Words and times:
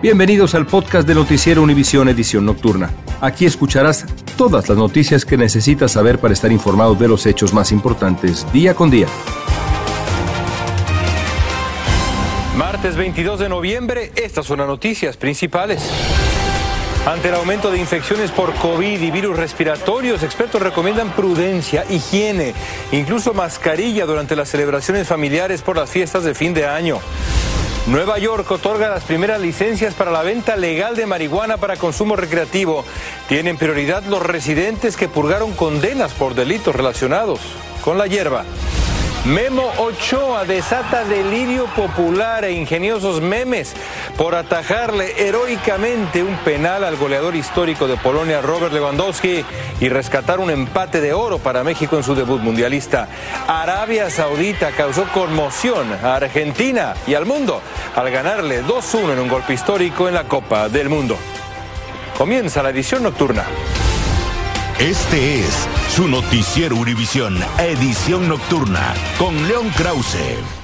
Bienvenidos 0.00 0.54
al 0.54 0.64
podcast 0.64 1.08
de 1.08 1.14
Noticiero 1.16 1.60
Univisión 1.60 2.08
Edición 2.08 2.46
Nocturna. 2.46 2.88
Aquí 3.20 3.46
escucharás 3.46 4.06
todas 4.36 4.68
las 4.68 4.78
noticias 4.78 5.24
que 5.24 5.36
necesitas 5.36 5.90
saber 5.90 6.20
para 6.20 6.32
estar 6.32 6.52
informado 6.52 6.94
de 6.94 7.08
los 7.08 7.26
hechos 7.26 7.52
más 7.52 7.72
importantes 7.72 8.46
día 8.52 8.74
con 8.74 8.90
día. 8.92 9.08
Martes 12.56 12.94
22 12.94 13.40
de 13.40 13.48
noviembre, 13.48 14.12
estas 14.14 14.46
son 14.46 14.58
las 14.60 14.68
noticias 14.68 15.16
principales. 15.16 15.82
Ante 17.04 17.30
el 17.30 17.34
aumento 17.34 17.72
de 17.72 17.78
infecciones 17.80 18.30
por 18.30 18.54
COVID 18.54 19.00
y 19.00 19.10
virus 19.10 19.36
respiratorios, 19.36 20.22
expertos 20.22 20.62
recomiendan 20.62 21.10
prudencia, 21.10 21.84
higiene, 21.90 22.54
incluso 22.92 23.34
mascarilla 23.34 24.06
durante 24.06 24.36
las 24.36 24.48
celebraciones 24.48 25.08
familiares 25.08 25.62
por 25.62 25.76
las 25.76 25.90
fiestas 25.90 26.22
de 26.22 26.36
fin 26.36 26.54
de 26.54 26.66
año. 26.66 27.00
Nueva 27.88 28.18
York 28.18 28.50
otorga 28.50 28.90
las 28.90 29.04
primeras 29.04 29.40
licencias 29.40 29.94
para 29.94 30.10
la 30.10 30.22
venta 30.22 30.56
legal 30.56 30.94
de 30.94 31.06
marihuana 31.06 31.56
para 31.56 31.76
consumo 31.76 32.16
recreativo. 32.16 32.84
Tienen 33.28 33.56
prioridad 33.56 34.04
los 34.04 34.22
residentes 34.22 34.94
que 34.94 35.08
purgaron 35.08 35.54
condenas 35.54 36.12
por 36.12 36.34
delitos 36.34 36.76
relacionados 36.76 37.40
con 37.82 37.96
la 37.96 38.06
hierba. 38.06 38.44
Memo 39.24 39.70
Ochoa 39.78 40.44
desata 40.44 41.04
delirio 41.04 41.66
popular 41.66 42.44
e 42.44 42.52
ingeniosos 42.52 43.20
memes 43.20 43.74
por 44.16 44.34
atajarle 44.34 45.12
heroicamente 45.18 46.22
un 46.22 46.36
penal 46.38 46.84
al 46.84 46.96
goleador 46.96 47.36
histórico 47.36 47.86
de 47.86 47.96
Polonia 47.96 48.40
Robert 48.40 48.72
Lewandowski 48.72 49.44
y 49.80 49.88
rescatar 49.88 50.40
un 50.40 50.50
empate 50.50 51.00
de 51.00 51.12
oro 51.12 51.38
para 51.38 51.64
México 51.64 51.96
en 51.96 52.04
su 52.04 52.14
debut 52.14 52.40
mundialista. 52.40 53.08
Arabia 53.46 54.08
Saudita 54.08 54.70
causó 54.70 55.04
conmoción 55.12 55.92
a 56.02 56.16
Argentina 56.16 56.94
y 57.06 57.14
al 57.14 57.26
mundo 57.26 57.60
al 57.96 58.10
ganarle 58.10 58.62
2-1 58.64 59.12
en 59.12 59.18
un 59.18 59.28
golpe 59.28 59.52
histórico 59.52 60.08
en 60.08 60.14
la 60.14 60.24
Copa 60.24 60.68
del 60.68 60.88
Mundo. 60.88 61.18
Comienza 62.16 62.62
la 62.62 62.70
edición 62.70 63.02
nocturna. 63.02 63.44
Este 64.78 65.40
es 65.40 65.68
su 65.88 66.06
noticiero 66.06 66.76
Univisión, 66.76 67.36
edición 67.58 68.28
nocturna, 68.28 68.94
con 69.18 69.48
León 69.48 69.70
Krause. 69.70 70.57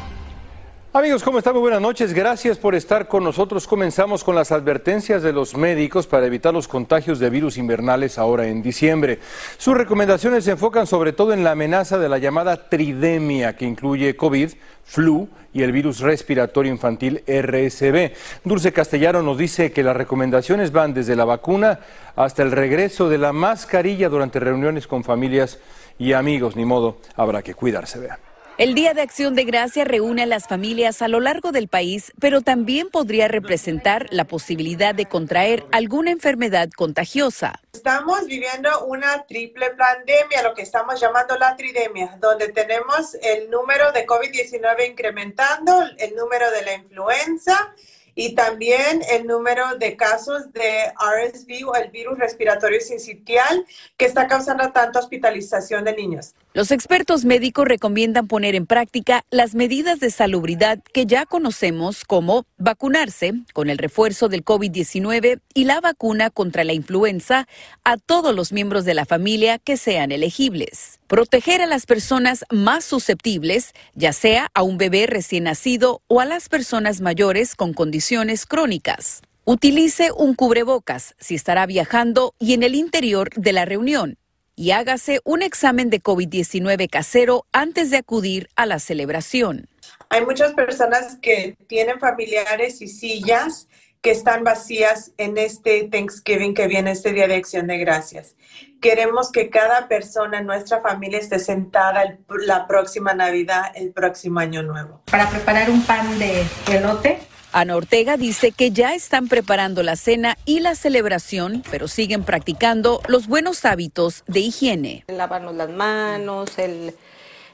Amigos, 0.96 1.24
¿cómo 1.24 1.38
están? 1.38 1.54
Muy 1.54 1.62
buenas 1.62 1.80
noches. 1.80 2.14
Gracias 2.14 2.56
por 2.56 2.76
estar 2.76 3.08
con 3.08 3.24
nosotros. 3.24 3.66
Comenzamos 3.66 4.22
con 4.22 4.36
las 4.36 4.52
advertencias 4.52 5.24
de 5.24 5.32
los 5.32 5.56
médicos 5.56 6.06
para 6.06 6.24
evitar 6.24 6.54
los 6.54 6.68
contagios 6.68 7.18
de 7.18 7.30
virus 7.30 7.58
invernales 7.58 8.16
ahora 8.16 8.46
en 8.46 8.62
diciembre. 8.62 9.18
Sus 9.58 9.76
recomendaciones 9.76 10.44
se 10.44 10.52
enfocan 10.52 10.86
sobre 10.86 11.12
todo 11.12 11.32
en 11.32 11.42
la 11.42 11.50
amenaza 11.50 11.98
de 11.98 12.08
la 12.08 12.18
llamada 12.18 12.68
tridemia, 12.68 13.56
que 13.56 13.64
incluye 13.64 14.14
COVID, 14.14 14.50
flu 14.84 15.28
y 15.52 15.64
el 15.64 15.72
virus 15.72 15.98
respiratorio 15.98 16.70
infantil 16.70 17.24
RSV. 17.26 18.12
Dulce 18.44 18.72
Castellano 18.72 19.20
nos 19.20 19.36
dice 19.36 19.72
que 19.72 19.82
las 19.82 19.96
recomendaciones 19.96 20.70
van 20.70 20.94
desde 20.94 21.16
la 21.16 21.24
vacuna 21.24 21.80
hasta 22.14 22.44
el 22.44 22.52
regreso 22.52 23.08
de 23.08 23.18
la 23.18 23.32
mascarilla 23.32 24.08
durante 24.08 24.38
reuniones 24.38 24.86
con 24.86 25.02
familias 25.02 25.58
y 25.98 26.12
amigos. 26.12 26.54
Ni 26.54 26.64
modo, 26.64 26.98
habrá 27.16 27.42
que 27.42 27.54
cuidarse. 27.54 27.98
Vean. 27.98 28.23
El 28.56 28.76
Día 28.76 28.94
de 28.94 29.02
Acción 29.02 29.34
de 29.34 29.42
Gracia 29.42 29.84
reúne 29.84 30.22
a 30.22 30.26
las 30.26 30.46
familias 30.46 31.02
a 31.02 31.08
lo 31.08 31.18
largo 31.18 31.50
del 31.50 31.66
país, 31.66 32.12
pero 32.20 32.40
también 32.40 32.88
podría 32.88 33.26
representar 33.26 34.06
la 34.10 34.26
posibilidad 34.26 34.94
de 34.94 35.06
contraer 35.06 35.64
alguna 35.72 36.12
enfermedad 36.12 36.68
contagiosa. 36.70 37.60
Estamos 37.72 38.26
viviendo 38.26 38.84
una 38.84 39.24
triple 39.24 39.70
pandemia, 39.70 40.44
lo 40.44 40.54
que 40.54 40.62
estamos 40.62 41.00
llamando 41.00 41.36
la 41.36 41.56
tridemia, 41.56 42.16
donde 42.20 42.50
tenemos 42.50 43.16
el 43.24 43.50
número 43.50 43.90
de 43.90 44.06
COVID-19 44.06 44.88
incrementando, 44.88 45.82
el 45.98 46.14
número 46.14 46.48
de 46.52 46.62
la 46.62 46.74
influenza 46.74 47.74
y 48.14 48.36
también 48.36 49.02
el 49.10 49.26
número 49.26 49.78
de 49.78 49.96
casos 49.96 50.52
de 50.52 50.92
RSV 50.96 51.68
o 51.68 51.74
el 51.74 51.90
virus 51.90 52.20
respiratorio 52.20 52.80
sincitial 52.80 53.66
que 53.96 54.04
está 54.04 54.28
causando 54.28 54.70
tanta 54.70 55.00
hospitalización 55.00 55.82
de 55.82 55.96
niños. 55.96 56.36
Los 56.56 56.70
expertos 56.70 57.24
médicos 57.24 57.66
recomiendan 57.66 58.28
poner 58.28 58.54
en 58.54 58.64
práctica 58.64 59.24
las 59.32 59.56
medidas 59.56 59.98
de 59.98 60.12
salubridad 60.12 60.78
que 60.92 61.04
ya 61.04 61.26
conocemos 61.26 62.04
como 62.04 62.46
vacunarse 62.58 63.34
con 63.52 63.70
el 63.70 63.78
refuerzo 63.78 64.28
del 64.28 64.44
COVID-19 64.44 65.40
y 65.52 65.64
la 65.64 65.80
vacuna 65.80 66.30
contra 66.30 66.62
la 66.62 66.72
influenza 66.72 67.48
a 67.82 67.96
todos 67.96 68.32
los 68.32 68.52
miembros 68.52 68.84
de 68.84 68.94
la 68.94 69.04
familia 69.04 69.58
que 69.58 69.76
sean 69.76 70.12
elegibles. 70.12 71.00
Proteger 71.08 71.60
a 71.60 71.66
las 71.66 71.86
personas 71.86 72.44
más 72.52 72.84
susceptibles, 72.84 73.72
ya 73.96 74.12
sea 74.12 74.48
a 74.54 74.62
un 74.62 74.78
bebé 74.78 75.08
recién 75.08 75.44
nacido 75.44 76.02
o 76.06 76.20
a 76.20 76.24
las 76.24 76.48
personas 76.48 77.00
mayores 77.00 77.56
con 77.56 77.72
condiciones 77.72 78.46
crónicas. 78.46 79.22
Utilice 79.44 80.12
un 80.12 80.34
cubrebocas 80.34 81.16
si 81.18 81.34
estará 81.34 81.66
viajando 81.66 82.32
y 82.38 82.54
en 82.54 82.62
el 82.62 82.76
interior 82.76 83.30
de 83.30 83.52
la 83.52 83.64
reunión 83.64 84.18
y 84.56 84.70
hágase 84.70 85.20
un 85.24 85.42
examen 85.42 85.90
de 85.90 86.02
COVID-19 86.02 86.88
casero 86.88 87.46
antes 87.52 87.90
de 87.90 87.98
acudir 87.98 88.48
a 88.56 88.66
la 88.66 88.78
celebración. 88.78 89.68
Hay 90.08 90.24
muchas 90.24 90.52
personas 90.52 91.18
que 91.20 91.56
tienen 91.66 91.98
familiares 91.98 92.80
y 92.80 92.88
sillas 92.88 93.68
que 94.04 94.10
están 94.10 94.44
vacías 94.44 95.12
en 95.16 95.38
este 95.38 95.88
Thanksgiving 95.90 96.52
que 96.52 96.68
viene, 96.68 96.90
este 96.90 97.14
Día 97.14 97.26
de 97.26 97.36
Acción 97.36 97.66
de 97.66 97.78
Gracias. 97.78 98.36
Queremos 98.82 99.32
que 99.32 99.48
cada 99.48 99.88
persona 99.88 100.40
en 100.40 100.46
nuestra 100.46 100.82
familia 100.82 101.18
esté 101.18 101.38
sentada 101.38 102.18
la 102.28 102.66
próxima 102.66 103.14
Navidad, 103.14 103.72
el 103.74 103.92
próximo 103.92 104.40
Año 104.40 104.62
Nuevo. 104.62 105.00
Para 105.10 105.30
preparar 105.30 105.70
un 105.70 105.82
pan 105.86 106.18
de 106.18 106.44
elote, 106.70 107.18
Ana 107.54 107.76
Ortega 107.76 108.16
dice 108.16 108.50
que 108.50 108.72
ya 108.72 108.94
están 108.94 109.28
preparando 109.28 109.84
la 109.84 109.94
cena 109.94 110.36
y 110.44 110.58
la 110.58 110.74
celebración, 110.74 111.62
pero 111.70 111.86
siguen 111.86 112.24
practicando 112.24 113.00
los 113.06 113.28
buenos 113.28 113.64
hábitos 113.64 114.24
de 114.26 114.40
higiene. 114.40 115.04
Lavarnos 115.06 115.54
las 115.54 115.70
manos, 115.70 116.58
el, 116.58 116.96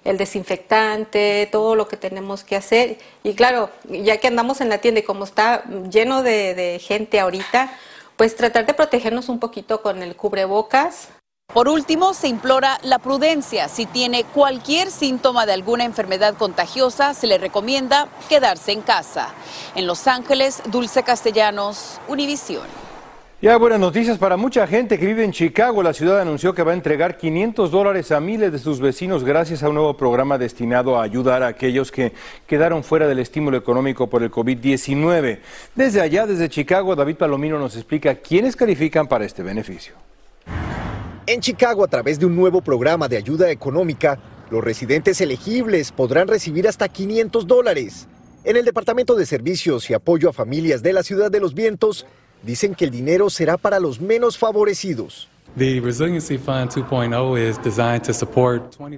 desinfectante, 0.03 1.47
todo 1.53 1.75
lo 1.75 1.87
que 1.87 1.99
tenemos 1.99 2.45
que 2.45 2.57
hacer. 2.57 2.97
Y 3.23 3.35
claro, 3.35 3.69
ya 3.91 4.17
que 4.17 4.29
andamos 4.29 4.63
en 4.63 4.71
la 4.71 4.79
tienda 4.79 5.01
y 5.01 5.03
como 5.03 5.25
está 5.25 5.65
lleno 5.91 6.23
de, 6.23 6.55
de 6.55 6.79
gente 6.79 7.21
ahorita, 7.21 7.71
pues 8.17 8.35
tratar 8.37 8.65
de 8.65 8.73
protegernos 8.73 9.29
un 9.29 9.39
poquito 9.39 9.83
con 9.83 10.03
el 10.03 10.17
cubrebocas, 10.17 11.11
por 11.53 11.69
último, 11.69 12.15
se 12.15 12.29
implora 12.29 12.79
la 12.83 12.99
prudencia. 12.99 13.69
Si 13.69 13.87
tiene 13.87 14.25
cualquier 14.25 14.91
síntoma 14.91 15.47
de 15.47 15.53
alguna 15.53 15.85
enfermedad 15.85 16.35
contagiosa, 16.35 17.15
se 17.15 17.27
le 17.27 17.39
recomienda 17.39 18.09
quedarse 18.29 18.73
en 18.73 18.83
casa. 18.83 19.29
En 19.75 19.87
Los 19.87 20.07
Ángeles, 20.07 20.63
Dulce 20.67 21.03
Castellanos, 21.03 22.01
Univisión. 22.09 22.91
Ya 23.43 23.57
buenas 23.57 23.81
noticias 23.81 24.19
para 24.19 24.37
mucha 24.37 24.67
gente 24.67 24.99
que 24.99 25.07
vive 25.07 25.25
en 25.25 25.33
Chicago. 25.33 25.83
La 25.83 25.95
ciudad 25.95 26.21
anunció 26.21 26.53
que 26.53 26.63
va 26.63 26.73
a 26.73 26.75
entregar 26.75 27.17
500 27.17 27.71
dólares 27.71 28.13
a 28.13 28.21
miles 28.21 28.53
de 28.53 28.59
sus 28.59 28.81
vecinos 28.81 29.25
gracias 29.25 29.63
a 29.63 29.71
un 29.71 29.77
nuevo 29.77 29.97
programa 29.97 30.37
destinado 30.37 30.99
a 30.99 31.03
ayudar 31.05 31.43
a 31.43 31.47
aquellos 31.47 31.91
que 31.91 32.13
quedaron 32.47 32.85
fuera 32.85 33.09
del 33.09 33.19
estímulo 33.19 33.57
económico 33.57 34.11
por 34.11 34.23
el 34.23 34.31
COVID-19. 34.31 35.39
Desde 35.75 36.03
allá, 36.03 36.27
desde 36.27 36.51
Chicago, 36.51 36.95
David 36.95 37.17
Palomino 37.17 37.59
nos 37.59 37.77
explica 37.77 38.17
quiénes 38.17 38.57
califican 38.57 39.09
para 39.09 39.25
este 39.25 39.43
beneficio. 39.43 40.10
En 41.27 41.41
Chicago, 41.41 41.85
a 41.85 41.89
través 41.89 42.19
de 42.19 42.27
un 42.27 42.35
nuevo 42.35 42.61
programa 42.61 43.07
de 43.07 43.17
ayuda 43.17 43.51
económica, 43.51 44.19
los 44.51 44.65
residentes 44.65 45.21
elegibles 45.21 45.93
podrán 45.93 46.29
recibir 46.29 46.67
hasta 46.67 46.89
500 46.89 47.47
dólares. 47.47 48.09
En 48.43 48.57
el 48.57 48.65
Departamento 48.65 49.15
de 49.15 49.27
Servicios 49.27 49.89
y 49.91 49.95
Apoyo 49.95 50.31
a 50.31 50.33
Familias 50.33 50.83
de 50.83 50.93
la 50.93 51.03
Ciudad 51.03 51.31
de 51.31 51.41
los 51.41 51.55
Vientos 51.55 52.07
dicen 52.43 52.75
que 52.75 52.87
el 52.87 52.91
dinero 52.91 53.31
será 53.31 53.59
para 53.59 53.81
los 53.81 54.01
menos 54.01 54.39
favorecidos. 54.39 55.30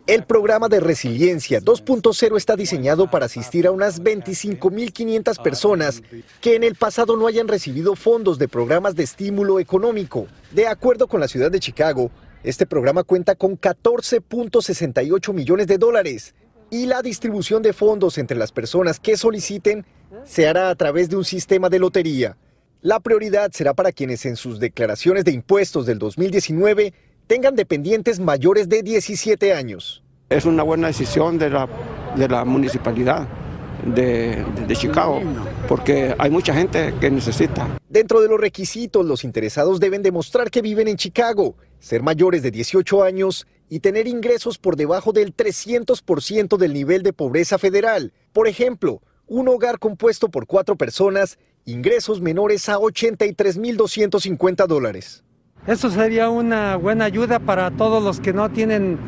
El 0.06 0.24
programa 0.24 0.68
de 0.68 0.80
resiliencia 0.80 1.60
2.0 1.60 2.36
está 2.36 2.56
diseñado 2.56 3.10
para 3.10 3.26
asistir 3.26 3.66
a 3.66 3.70
unas 3.70 4.02
25.500 4.02 5.42
personas 5.42 6.02
que 6.40 6.54
en 6.54 6.64
el 6.64 6.74
pasado 6.74 7.16
no 7.16 7.26
hayan 7.26 7.48
recibido 7.48 7.96
fondos 7.96 8.38
de 8.38 8.48
programas 8.48 8.94
de 8.94 9.04
estímulo 9.04 9.60
económico. 9.60 10.26
De 10.50 10.66
acuerdo 10.66 11.08
con 11.08 11.20
la 11.20 11.28
ciudad 11.28 11.50
de 11.50 11.60
Chicago, 11.60 12.10
este 12.44 12.66
programa 12.66 13.02
cuenta 13.02 13.34
con 13.34 13.58
14.68 13.58 15.32
millones 15.32 15.66
de 15.66 15.78
dólares 15.78 16.34
y 16.70 16.86
la 16.86 17.02
distribución 17.02 17.62
de 17.62 17.72
fondos 17.72 18.18
entre 18.18 18.36
las 18.36 18.52
personas 18.52 19.00
que 19.00 19.16
soliciten 19.16 19.86
se 20.24 20.48
hará 20.48 20.68
a 20.68 20.74
través 20.74 21.08
de 21.08 21.16
un 21.16 21.24
sistema 21.24 21.68
de 21.68 21.78
lotería. 21.78 22.36
La 22.84 22.98
prioridad 22.98 23.52
será 23.52 23.74
para 23.74 23.92
quienes 23.92 24.26
en 24.26 24.34
sus 24.34 24.58
declaraciones 24.58 25.24
de 25.24 25.30
impuestos 25.30 25.86
del 25.86 26.00
2019 26.00 26.92
tengan 27.28 27.54
dependientes 27.54 28.18
mayores 28.18 28.68
de 28.68 28.82
17 28.82 29.54
años. 29.54 30.02
Es 30.28 30.46
una 30.46 30.64
buena 30.64 30.88
decisión 30.88 31.38
de 31.38 31.48
la, 31.48 31.68
de 32.16 32.26
la 32.26 32.44
municipalidad 32.44 33.28
de, 33.86 34.44
de, 34.66 34.74
Chicago, 34.74 35.22
porque 35.68 36.16
hay 36.18 36.30
mucha 36.30 36.54
gente 36.54 36.92
que 37.00 37.08
necesita. 37.08 37.68
Dentro 37.88 38.20
de 38.20 38.26
los 38.26 38.40
requisitos, 38.40 39.06
los 39.06 39.22
interesados 39.22 39.78
deben 39.78 40.02
demostrar 40.02 40.50
que 40.50 40.60
viven 40.60 40.88
en 40.88 40.96
Chicago, 40.96 41.54
ser 41.78 42.02
mayores 42.02 42.42
de 42.42 42.50
18 42.50 43.04
años 43.04 43.46
y 43.68 43.78
tener 43.78 44.08
ingresos 44.08 44.58
por 44.58 44.74
debajo 44.74 45.12
del 45.12 45.36
300% 45.36 46.56
del 46.56 46.72
nivel 46.72 47.04
de 47.04 47.12
pobreza 47.12 47.58
federal. 47.58 48.12
Por 48.32 48.48
ejemplo, 48.48 49.02
un 49.28 49.48
hogar 49.48 49.78
compuesto 49.78 50.28
por 50.28 50.48
cuatro 50.48 50.74
personas 50.74 51.38
ingresos 51.64 52.20
menores 52.20 52.68
a 52.68 52.76
83.250 52.78 54.66
dólares. 54.66 55.22
Eso 55.66 55.90
sería 55.90 56.28
una 56.28 56.76
buena 56.76 57.04
ayuda 57.04 57.38
para 57.38 57.70
todos 57.70 58.02
los 58.02 58.18
que 58.20 58.32
no 58.32 58.50
tienen 58.50 58.98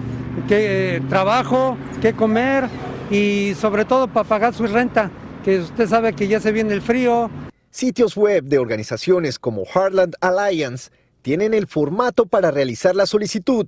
que, 0.48 0.96
eh, 0.96 1.00
trabajo, 1.08 1.76
que 2.00 2.14
comer 2.14 2.68
y 3.10 3.54
sobre 3.60 3.84
todo 3.84 4.06
para 4.08 4.28
pagar 4.28 4.54
su 4.54 4.66
renta, 4.66 5.10
que 5.44 5.58
usted 5.60 5.88
sabe 5.88 6.12
que 6.14 6.28
ya 6.28 6.40
se 6.40 6.52
viene 6.52 6.72
el 6.74 6.82
frío. 6.82 7.30
Sitios 7.70 8.16
web 8.16 8.44
de 8.44 8.58
organizaciones 8.58 9.38
como 9.38 9.64
Heartland 9.64 10.14
Alliance 10.20 10.90
tienen 11.22 11.54
el 11.54 11.66
formato 11.66 12.26
para 12.26 12.52
realizar 12.52 12.94
la 12.94 13.06
solicitud. 13.06 13.66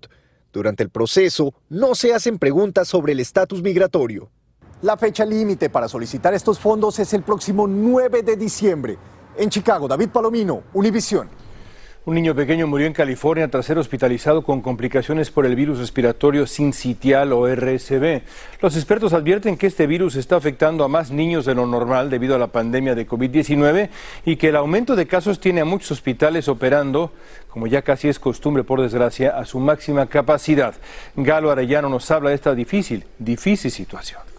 Durante 0.52 0.84
el 0.84 0.90
proceso 0.90 1.54
no 1.68 1.94
se 1.94 2.14
hacen 2.14 2.38
preguntas 2.38 2.86
sobre 2.86 3.14
el 3.14 3.20
estatus 3.20 3.62
migratorio. 3.62 4.30
La 4.82 4.98
fecha 4.98 5.24
límite 5.24 5.70
para 5.70 5.88
solicitar 5.88 6.34
estos 6.34 6.58
fondos 6.58 6.98
es 6.98 7.14
el 7.14 7.22
próximo 7.22 7.66
9 7.66 8.22
de 8.22 8.36
diciembre. 8.36 8.98
En 9.38 9.48
Chicago, 9.48 9.88
David 9.88 10.10
Palomino, 10.10 10.64
Univisión. 10.74 11.30
Un 12.04 12.14
niño 12.14 12.34
pequeño 12.34 12.66
murió 12.66 12.86
en 12.86 12.92
California 12.92 13.50
tras 13.50 13.64
ser 13.64 13.78
hospitalizado 13.78 14.44
con 14.44 14.60
complicaciones 14.60 15.30
por 15.30 15.46
el 15.46 15.56
virus 15.56 15.78
respiratorio 15.78 16.46
sincitial 16.46 17.32
o 17.32 17.48
RSV. 17.48 18.20
Los 18.60 18.76
expertos 18.76 19.14
advierten 19.14 19.56
que 19.56 19.66
este 19.66 19.86
virus 19.86 20.14
está 20.14 20.36
afectando 20.36 20.84
a 20.84 20.88
más 20.88 21.10
niños 21.10 21.46
de 21.46 21.54
lo 21.54 21.66
normal 21.66 22.10
debido 22.10 22.34
a 22.34 22.38
la 22.38 22.48
pandemia 22.48 22.94
de 22.94 23.08
COVID-19 23.08 23.88
y 24.26 24.36
que 24.36 24.50
el 24.50 24.56
aumento 24.56 24.94
de 24.94 25.06
casos 25.06 25.40
tiene 25.40 25.62
a 25.62 25.64
muchos 25.64 25.92
hospitales 25.92 26.48
operando, 26.48 27.12
como 27.48 27.66
ya 27.66 27.80
casi 27.80 28.08
es 28.08 28.20
costumbre 28.20 28.62
por 28.62 28.82
desgracia, 28.82 29.38
a 29.38 29.46
su 29.46 29.58
máxima 29.58 30.06
capacidad. 30.06 30.74
Galo 31.16 31.50
Arellano 31.50 31.88
nos 31.88 32.10
habla 32.10 32.28
de 32.28 32.36
esta 32.36 32.54
difícil, 32.54 33.06
difícil 33.18 33.70
situación. 33.70 34.35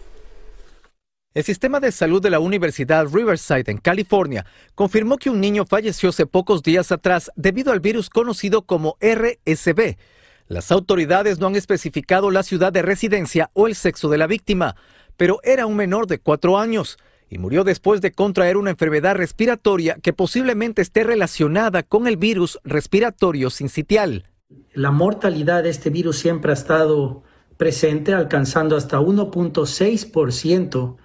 El 1.34 1.44
sistema 1.44 1.78
de 1.78 1.92
salud 1.92 2.22
de 2.22 2.30
la 2.30 2.40
Universidad 2.40 3.06
Riverside 3.06 3.70
en 3.70 3.76
California 3.76 4.46
confirmó 4.74 5.18
que 5.18 5.28
un 5.28 5.42
niño 5.42 5.66
falleció 5.66 6.08
hace 6.08 6.24
pocos 6.24 6.62
días 6.62 6.90
atrás 6.90 7.30
debido 7.36 7.70
al 7.70 7.80
virus 7.80 8.08
conocido 8.08 8.62
como 8.62 8.96
RSV. 9.02 9.98
Las 10.46 10.72
autoridades 10.72 11.38
no 11.38 11.48
han 11.48 11.54
especificado 11.54 12.30
la 12.30 12.42
ciudad 12.42 12.72
de 12.72 12.80
residencia 12.80 13.50
o 13.52 13.66
el 13.66 13.74
sexo 13.74 14.08
de 14.08 14.16
la 14.16 14.26
víctima, 14.26 14.74
pero 15.18 15.40
era 15.44 15.66
un 15.66 15.76
menor 15.76 16.06
de 16.06 16.18
cuatro 16.18 16.56
años 16.56 16.96
y 17.28 17.36
murió 17.36 17.62
después 17.62 18.00
de 18.00 18.12
contraer 18.12 18.56
una 18.56 18.70
enfermedad 18.70 19.14
respiratoria 19.14 19.98
que 20.02 20.14
posiblemente 20.14 20.80
esté 20.80 21.04
relacionada 21.04 21.82
con 21.82 22.06
el 22.06 22.16
virus 22.16 22.58
respiratorio 22.64 23.50
sincitial. 23.50 24.30
La 24.72 24.92
mortalidad 24.92 25.62
de 25.62 25.68
este 25.68 25.90
virus 25.90 26.18
siempre 26.18 26.52
ha 26.52 26.54
estado 26.54 27.22
presente, 27.58 28.14
alcanzando 28.14 28.78
hasta 28.78 28.98
1.6% 28.98 30.96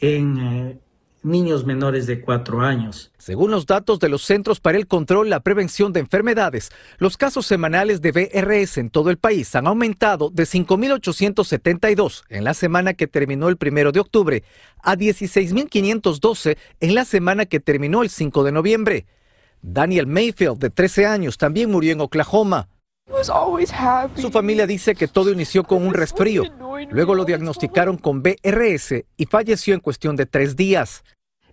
en 0.00 0.38
eh, 0.38 0.78
niños 1.22 1.64
menores 1.64 2.06
de 2.06 2.20
cuatro 2.20 2.60
años. 2.60 3.12
Según 3.18 3.50
los 3.50 3.66
datos 3.66 3.98
de 3.98 4.08
los 4.08 4.22
Centros 4.22 4.60
para 4.60 4.78
el 4.78 4.86
Control 4.86 5.26
y 5.26 5.30
la 5.30 5.40
Prevención 5.40 5.92
de 5.92 6.00
Enfermedades, 6.00 6.70
los 6.98 7.16
casos 7.16 7.46
semanales 7.46 8.00
de 8.00 8.12
BRS 8.12 8.78
en 8.78 8.90
todo 8.90 9.10
el 9.10 9.18
país 9.18 9.54
han 9.54 9.66
aumentado 9.66 10.30
de 10.30 10.44
5.872 10.44 12.24
en 12.28 12.44
la 12.44 12.54
semana 12.54 12.94
que 12.94 13.06
terminó 13.06 13.48
el 13.48 13.56
primero 13.56 13.92
de 13.92 14.00
octubre 14.00 14.44
a 14.82 14.96
16.512 14.96 16.56
en 16.80 16.94
la 16.94 17.04
semana 17.04 17.46
que 17.46 17.60
terminó 17.60 18.02
el 18.02 18.10
5 18.10 18.44
de 18.44 18.52
noviembre. 18.52 19.06
Daniel 19.60 20.06
Mayfield, 20.06 20.58
de 20.58 20.70
13 20.70 21.06
años, 21.06 21.36
también 21.36 21.70
murió 21.70 21.92
en 21.92 22.00
Oklahoma. 22.00 22.68
Su 24.16 24.30
familia 24.30 24.66
dice 24.66 24.94
que 24.94 25.08
todo 25.08 25.32
inició 25.32 25.64
con 25.64 25.86
un 25.86 25.94
resfrío. 25.94 26.44
Luego 26.90 27.14
lo 27.14 27.24
diagnosticaron 27.24 27.96
con 27.96 28.22
BRS 28.22 29.04
y 29.16 29.26
falleció 29.26 29.74
en 29.74 29.80
cuestión 29.80 30.16
de 30.16 30.26
tres 30.26 30.56
días. 30.56 31.04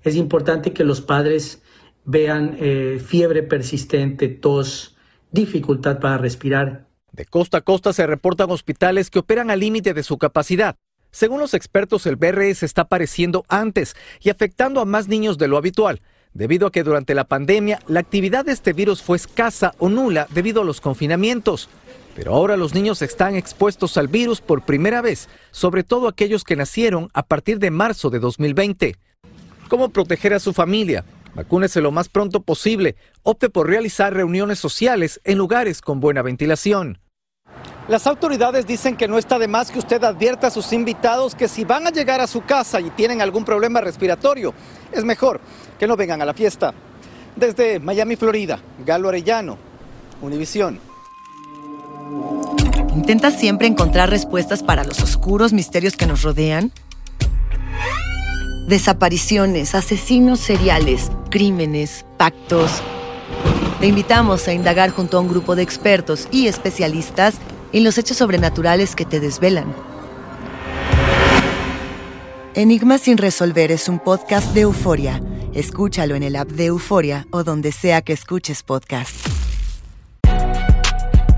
Es 0.03 0.15
importante 0.15 0.73
que 0.73 0.83
los 0.83 1.01
padres 1.01 1.61
vean 2.03 2.57
eh, 2.59 3.01
fiebre 3.03 3.41
persistente, 3.41 4.27
tos, 4.27 4.95
dificultad 5.31 5.99
para 5.99 6.17
respirar. 6.17 6.87
De 7.11 7.25
costa 7.25 7.59
a 7.59 7.61
costa 7.61 7.93
se 7.93 8.05
reportan 8.05 8.51
hospitales 8.51 9.09
que 9.09 9.19
operan 9.19 9.49
al 9.49 9.61
límite 9.61 9.93
de 9.93 10.03
su 10.03 10.17
capacidad. 10.17 10.75
Según 11.11 11.39
los 11.39 11.53
expertos, 11.53 12.05
el 12.05 12.17
BRS 12.17 12.63
está 12.63 12.83
apareciendo 12.83 13.45
antes 13.47 13.95
y 14.21 14.29
afectando 14.29 14.81
a 14.81 14.85
más 14.85 15.07
niños 15.07 15.37
de 15.37 15.47
lo 15.47 15.57
habitual 15.57 16.01
debido 16.35 16.67
a 16.67 16.71
que 16.71 16.83
durante 16.83 17.15
la 17.15 17.23
pandemia 17.23 17.79
la 17.87 18.01
actividad 18.01 18.45
de 18.45 18.51
este 18.51 18.73
virus 18.73 19.01
fue 19.01 19.17
escasa 19.17 19.73
o 19.79 19.89
nula 19.89 20.27
debido 20.29 20.61
a 20.61 20.65
los 20.65 20.81
confinamientos. 20.81 21.69
Pero 22.15 22.33
ahora 22.33 22.55
los 22.57 22.75
niños 22.75 23.01
están 23.01 23.35
expuestos 23.35 23.97
al 23.97 24.07
virus 24.07 24.41
por 24.41 24.63
primera 24.63 25.01
vez, 25.01 25.27
sobre 25.51 25.83
todo 25.83 26.07
aquellos 26.07 26.43
que 26.43 26.55
nacieron 26.55 27.09
a 27.13 27.23
partir 27.23 27.57
de 27.57 27.71
marzo 27.71 28.09
de 28.09 28.19
2020. 28.19 28.95
¿Cómo 29.69 29.89
proteger 29.89 30.33
a 30.33 30.39
su 30.39 30.53
familia? 30.53 31.03
Vacúnese 31.33 31.81
lo 31.81 31.91
más 31.91 32.07
pronto 32.07 32.41
posible. 32.41 32.95
Opte 33.23 33.49
por 33.49 33.67
realizar 33.67 34.13
reuniones 34.13 34.59
sociales 34.59 35.19
en 35.23 35.37
lugares 35.37 35.81
con 35.81 35.99
buena 35.99 36.21
ventilación. 36.21 36.99
Las 37.87 38.07
autoridades 38.07 38.65
dicen 38.65 38.97
que 38.97 39.07
no 39.07 39.17
está 39.17 39.37
de 39.37 39.47
más 39.47 39.69
que 39.69 39.77
usted 39.77 40.03
advierta 40.03 40.47
a 40.47 40.51
sus 40.51 40.73
invitados 40.73 41.35
que 41.35 41.47
si 41.47 41.63
van 41.63 41.85
a 41.85 41.91
llegar 41.91 42.19
a 42.19 42.27
su 42.27 42.41
casa 42.41 42.79
y 42.81 42.89
tienen 42.89 43.21
algún 43.21 43.45
problema 43.45 43.79
respiratorio, 43.79 44.53
es 44.91 45.03
mejor 45.03 45.39
que 45.77 45.87
no 45.87 45.95
vengan 45.95 46.21
a 46.21 46.25
la 46.25 46.33
fiesta. 46.33 46.73
Desde 47.35 47.79
Miami, 47.79 48.15
Florida, 48.15 48.59
Galo 48.83 49.09
Arellano, 49.09 49.57
Univisión. 50.21 50.79
¿Intentas 52.95 53.37
siempre 53.37 53.67
encontrar 53.67 54.09
respuestas 54.09 54.63
para 54.63 54.83
los 54.83 55.01
oscuros 55.01 55.53
misterios 55.53 55.95
que 55.95 56.07
nos 56.07 56.23
rodean? 56.23 56.71
Desapariciones, 58.67 59.75
asesinos 59.75 60.39
seriales, 60.39 61.11
crímenes, 61.29 62.05
pactos. 62.17 62.81
Te 63.79 63.87
invitamos 63.87 64.47
a 64.47 64.53
indagar 64.53 64.89
junto 64.89 65.17
a 65.17 65.19
un 65.19 65.27
grupo 65.27 65.55
de 65.55 65.61
expertos 65.61 66.27
y 66.31 66.47
especialistas 66.47 67.35
en 67.75 67.83
los 67.83 67.97
hechos 67.97 68.15
sobrenaturales 68.17 68.95
que 68.95 69.03
te 69.03 69.19
desvelan. 69.19 69.75
Enigma 72.53 72.97
sin 72.97 73.17
resolver 73.17 73.69
es 73.69 73.89
un 73.89 73.99
podcast 73.99 74.53
de 74.53 74.61
euforia. 74.61 75.21
Escúchalo 75.53 76.15
en 76.15 76.23
el 76.23 76.37
app 76.37 76.47
de 76.49 76.67
Euforia 76.67 77.27
o 77.31 77.43
donde 77.43 77.73
sea 77.73 78.01
que 78.01 78.13
escuches 78.13 78.63
podcast. 78.63 79.13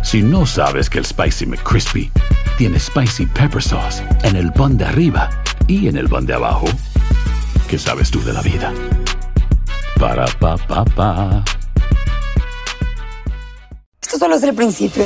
Si 0.04 0.22
no 0.22 0.46
sabes 0.46 0.92
que 0.92 1.00
el 1.00 1.06
Spicy 1.06 1.48
McCrispy 1.48 2.12
tiene 2.58 2.80
Spicy 2.80 3.26
Pepper 3.26 3.62
Sauce 3.62 4.04
en 4.24 4.36
el 4.36 4.54
pan 4.54 4.78
de 4.78 4.86
arriba 4.86 5.30
y 5.68 5.88
en 5.88 5.98
el 5.98 6.08
pan 6.08 6.28
de 6.28 6.36
abajo, 6.36 6.68
¿qué 7.68 7.80
sabes 7.80 8.12
tú 8.12 8.24
de 8.24 8.34
la 8.34 8.42
vida? 8.44 8.72
Para, 10.00 10.26
pa, 10.40 10.56
pa, 10.56 10.86
pa. 10.86 11.44
Esto 14.02 14.20
solo 14.20 14.36
es 14.36 14.44
el 14.44 14.54
principio. 14.54 15.06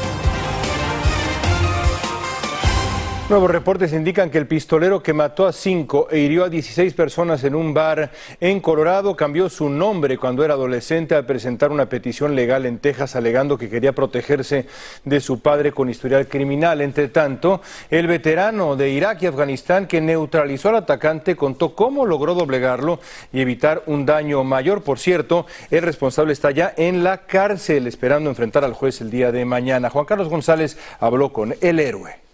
Nuevos 3.31 3.49
reportes 3.49 3.93
indican 3.93 4.29
que 4.29 4.39
el 4.39 4.45
pistolero 4.45 5.01
que 5.01 5.13
mató 5.13 5.47
a 5.47 5.53
cinco 5.53 6.09
e 6.11 6.19
hirió 6.19 6.43
a 6.43 6.49
16 6.49 6.93
personas 6.93 7.45
en 7.45 7.55
un 7.55 7.73
bar 7.73 8.11
en 8.41 8.59
Colorado 8.59 9.15
cambió 9.15 9.47
su 9.47 9.69
nombre 9.69 10.17
cuando 10.17 10.43
era 10.43 10.55
adolescente 10.55 11.15
al 11.15 11.25
presentar 11.25 11.71
una 11.71 11.85
petición 11.85 12.35
legal 12.35 12.65
en 12.65 12.79
Texas 12.79 13.15
alegando 13.15 13.57
que 13.57 13.69
quería 13.69 13.93
protegerse 13.93 14.65
de 15.05 15.21
su 15.21 15.39
padre 15.39 15.71
con 15.71 15.89
historial 15.89 16.27
criminal. 16.27 16.81
Entre 16.81 17.07
tanto, 17.07 17.61
el 17.89 18.05
veterano 18.05 18.75
de 18.75 18.89
Irak 18.89 19.21
y 19.21 19.27
Afganistán 19.27 19.87
que 19.87 20.01
neutralizó 20.01 20.67
al 20.67 20.75
atacante 20.75 21.37
contó 21.37 21.73
cómo 21.73 22.05
logró 22.05 22.33
doblegarlo 22.33 22.99
y 23.31 23.39
evitar 23.39 23.81
un 23.85 24.05
daño 24.05 24.43
mayor. 24.43 24.83
Por 24.83 24.99
cierto, 24.99 25.45
el 25.69 25.83
responsable 25.83 26.33
está 26.33 26.51
ya 26.51 26.73
en 26.75 27.05
la 27.05 27.19
cárcel 27.19 27.87
esperando 27.87 28.29
enfrentar 28.29 28.65
al 28.65 28.73
juez 28.73 28.99
el 28.99 29.09
día 29.09 29.31
de 29.31 29.45
mañana. 29.45 29.89
Juan 29.89 30.03
Carlos 30.03 30.27
González 30.27 30.77
habló 30.99 31.31
con 31.31 31.55
el 31.61 31.79
héroe. 31.79 32.30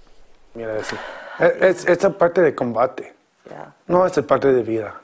Mira, 0.57 0.75
es, 0.79 1.85
esta 1.85 2.09
parte 2.17 2.41
de 2.41 2.55
combate. 2.55 3.13
No 3.85 4.07
es 4.07 4.19
parte 4.23 4.51
de 4.51 4.63
vida. 4.63 4.99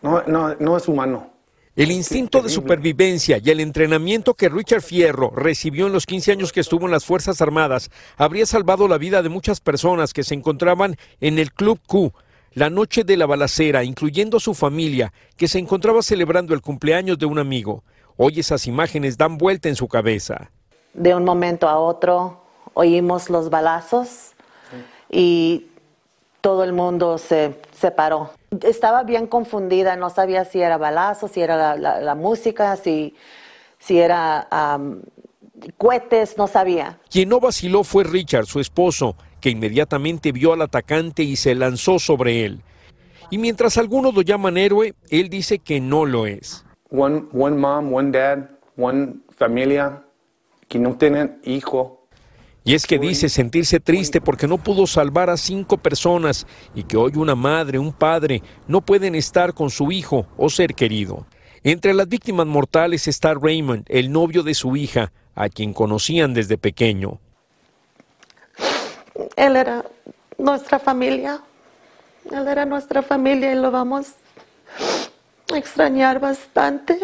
No, 0.00 0.22
no, 0.26 0.54
no 0.54 0.76
es 0.78 0.88
humano. 0.88 1.30
El 1.76 1.90
instinto 1.90 2.40
de 2.40 2.48
supervivencia 2.48 3.38
y 3.44 3.50
el 3.50 3.60
entrenamiento 3.60 4.32
que 4.32 4.48
Richard 4.48 4.80
Fierro 4.80 5.30
recibió 5.36 5.86
en 5.86 5.92
los 5.92 6.06
15 6.06 6.32
años 6.32 6.50
que 6.50 6.60
estuvo 6.60 6.86
en 6.86 6.92
las 6.92 7.04
Fuerzas 7.04 7.42
Armadas 7.42 7.90
habría 8.16 8.46
salvado 8.46 8.88
la 8.88 8.96
vida 8.96 9.22
de 9.22 9.28
muchas 9.28 9.60
personas 9.60 10.14
que 10.14 10.24
se 10.24 10.34
encontraban 10.34 10.96
en 11.20 11.38
el 11.38 11.52
Club 11.52 11.78
Q 11.86 12.14
la 12.52 12.70
noche 12.70 13.04
de 13.04 13.18
la 13.18 13.26
balacera, 13.26 13.84
incluyendo 13.84 14.40
su 14.40 14.54
familia, 14.54 15.12
que 15.36 15.48
se 15.48 15.58
encontraba 15.58 16.00
celebrando 16.00 16.54
el 16.54 16.62
cumpleaños 16.62 17.18
de 17.18 17.26
un 17.26 17.38
amigo. 17.38 17.84
Hoy 18.16 18.40
esas 18.40 18.66
imágenes 18.66 19.18
dan 19.18 19.36
vuelta 19.36 19.68
en 19.68 19.76
su 19.76 19.88
cabeza. 19.88 20.52
De 20.94 21.14
un 21.14 21.24
momento 21.24 21.68
a 21.68 21.78
otro 21.78 22.40
oímos 22.72 23.28
los 23.28 23.50
balazos 23.50 24.33
y 25.10 25.66
todo 26.40 26.62
el 26.64 26.72
mundo 26.72 27.18
se 27.18 27.54
separó. 27.72 28.30
Estaba 28.62 29.02
bien 29.02 29.26
confundida, 29.26 29.96
no 29.96 30.10
sabía 30.10 30.44
si 30.44 30.60
era 30.60 30.76
balazo, 30.76 31.26
si 31.26 31.40
era 31.40 31.76
la, 31.76 32.14
música, 32.14 32.76
si, 32.76 33.14
si 33.78 33.98
era 33.98 34.46
cohetes, 35.78 36.36
no 36.36 36.46
sabía. 36.46 36.98
Quien 37.10 37.30
no 37.30 37.40
vaciló 37.40 37.82
fue 37.84 38.04
Richard, 38.04 38.46
su 38.46 38.60
esposo, 38.60 39.16
que 39.40 39.50
inmediatamente 39.50 40.32
vio 40.32 40.52
al 40.52 40.62
atacante 40.62 41.22
y 41.22 41.36
se 41.36 41.54
lanzó 41.54 41.98
sobre 41.98 42.44
él. 42.44 42.62
Y 43.30 43.38
mientras 43.38 43.78
algunos 43.78 44.14
lo 44.14 44.22
llaman 44.22 44.58
héroe, 44.58 44.94
él 45.10 45.28
dice 45.28 45.58
que 45.58 45.80
no 45.80 46.04
lo 46.04 46.26
es. 46.26 46.64
One, 46.90 47.24
one 47.32 47.56
mom, 47.56 47.92
one 47.92 48.10
dad, 48.10 48.50
one 48.76 49.16
familia 49.36 50.02
que 50.68 50.78
no 50.78 50.96
tienen 50.96 51.40
hijo 51.44 52.03
y 52.64 52.74
es 52.74 52.86
que 52.86 52.98
dice 52.98 53.28
sentirse 53.28 53.78
triste 53.78 54.22
porque 54.22 54.48
no 54.48 54.56
pudo 54.56 54.86
salvar 54.86 55.28
a 55.28 55.36
cinco 55.36 55.76
personas 55.76 56.46
y 56.74 56.84
que 56.84 56.96
hoy 56.96 57.12
una 57.16 57.34
madre, 57.34 57.78
un 57.78 57.92
padre 57.92 58.42
no 58.66 58.80
pueden 58.80 59.14
estar 59.14 59.52
con 59.52 59.68
su 59.68 59.92
hijo 59.92 60.26
o 60.38 60.48
ser 60.48 60.74
querido. 60.74 61.26
Entre 61.62 61.92
las 61.92 62.08
víctimas 62.08 62.46
mortales 62.46 63.06
está 63.06 63.34
Raymond, 63.34 63.84
el 63.88 64.10
novio 64.10 64.42
de 64.42 64.54
su 64.54 64.76
hija, 64.76 65.12
a 65.34 65.48
quien 65.48 65.74
conocían 65.74 66.32
desde 66.32 66.56
pequeño. 66.56 67.20
Él 69.36 69.56
era 69.56 69.84
nuestra 70.38 70.78
familia. 70.78 71.40
Él 72.30 72.48
era 72.48 72.64
nuestra 72.64 73.02
familia 73.02 73.52
y 73.52 73.56
lo 73.56 73.70
vamos 73.70 74.12
a 75.52 75.58
extrañar 75.58 76.18
bastante. 76.18 76.98